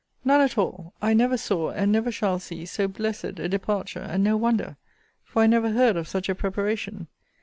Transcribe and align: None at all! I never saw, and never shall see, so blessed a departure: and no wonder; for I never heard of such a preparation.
None 0.25 0.41
at 0.41 0.57
all! 0.57 0.95
I 0.99 1.13
never 1.13 1.37
saw, 1.37 1.69
and 1.69 1.91
never 1.91 2.11
shall 2.11 2.39
see, 2.39 2.65
so 2.65 2.87
blessed 2.87 3.25
a 3.37 3.47
departure: 3.47 4.01
and 4.01 4.23
no 4.23 4.35
wonder; 4.35 4.77
for 5.23 5.43
I 5.43 5.45
never 5.45 5.69
heard 5.69 5.95
of 5.95 6.07
such 6.07 6.27
a 6.27 6.33
preparation. 6.33 7.05